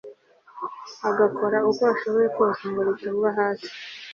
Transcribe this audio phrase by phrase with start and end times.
[1.09, 3.69] agakora uko ashoboye kose ngo ritagwa hasi